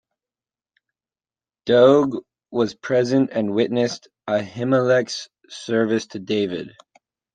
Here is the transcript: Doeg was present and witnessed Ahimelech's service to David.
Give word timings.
Doeg 1.67 2.15
was 2.49 2.73
present 2.73 3.29
and 3.33 3.53
witnessed 3.53 4.07
Ahimelech's 4.27 5.29
service 5.47 6.07
to 6.07 6.19
David. 6.19 6.73